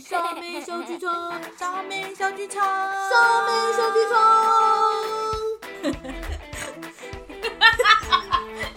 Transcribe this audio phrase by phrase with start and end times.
[0.00, 4.16] 小美小剧场，小美小剧场，小美小剧场。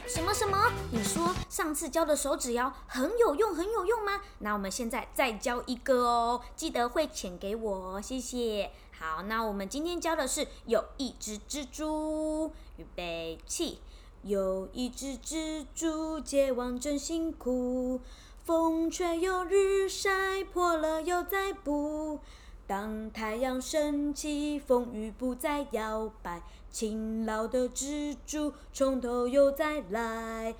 [0.05, 0.69] 什么什么？
[0.91, 4.19] 你说上次教的手指谣很有用，很有用吗？
[4.39, 8.71] 那我们现在再教一个哦，记得会钱给我，谢谢。
[8.99, 13.79] 好，那我们今天教的是有一只蜘蛛，预备起。
[14.23, 17.99] 有一只蜘蛛，结网真辛苦，
[18.43, 22.19] 风吹又日晒，破了又再补。
[22.67, 30.55] 当太阳升起，风雨不再摇摆，勤劳的蜘蛛从头又再来。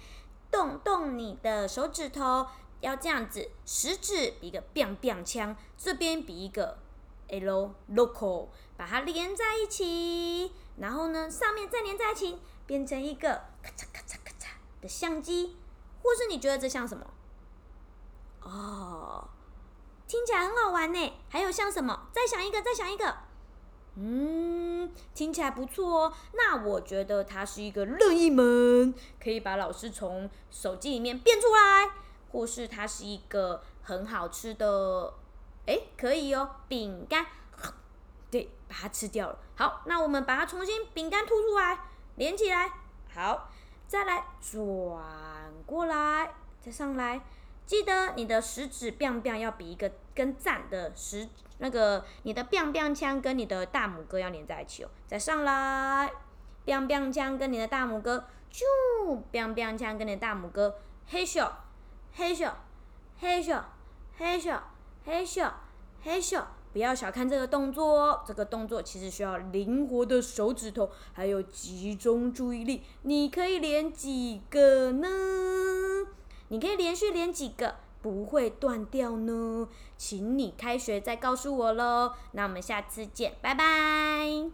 [0.49, 2.48] 动动你的手指头，
[2.80, 6.77] 要这样子，食指比一个 biang biang 枪，这边比一个
[7.27, 14.48] L local，把它连在一起，然后呢，上面再连在一起，变成一个咔嚓咔嚓咔嚓
[14.79, 15.57] 的相机，
[16.02, 17.05] 或是你觉得这像什么？
[18.43, 19.27] 哦。
[20.07, 22.07] 听起来很好玩呢，还有像什么？
[22.11, 23.15] 再想一个，再想一个。
[23.95, 26.13] 嗯，听起来不错哦。
[26.34, 31.91] 那我觉得它是一个任意门，可以把老师从手机里面变出来，
[32.31, 35.13] 或是它是一个很好吃的，
[35.65, 37.25] 哎，可以哦，饼干。
[38.29, 39.37] 对，把它吃掉了。
[39.55, 41.79] 好，那我们把它重新饼干吐出来，
[42.15, 42.71] 连起来。
[43.13, 43.49] 好，
[43.87, 44.63] 再来转
[45.65, 47.21] 过来，再上来。
[47.65, 51.27] 记得你的食指 biang biang 要比一个跟赞的食
[51.59, 54.89] 那个你的 biang biang 枪跟你的大拇哥要连在一起哦。
[55.07, 56.11] 再上来
[56.65, 58.63] ，biang biang 枪跟你的大拇哥，啾
[59.31, 60.75] ，biang biang 枪跟你的大拇哥，
[61.07, 61.49] 嘿咻，
[62.13, 62.51] 嘿咻，
[63.19, 63.61] 嘿咻，
[64.17, 64.59] 嘿咻，
[65.06, 65.51] 嘿咻，
[66.03, 72.84] 嘿咻，不要小看这个动作哦，这个动作其实需要灵活的手指头，还有集中注意力。
[73.03, 75.07] 你可以连几个呢？
[76.53, 79.68] 你可以连续连几个不会断掉呢？
[79.97, 82.13] 请你开学再告诉我喽。
[82.34, 84.53] 那我们下次见，拜拜。